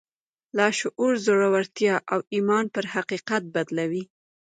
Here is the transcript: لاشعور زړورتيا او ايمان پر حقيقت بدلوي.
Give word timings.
لاشعور 0.57 1.13
زړورتيا 1.25 1.95
او 2.13 2.19
ايمان 2.35 2.65
پر 2.75 2.85
حقيقت 2.93 3.43
بدلوي. 3.53 4.03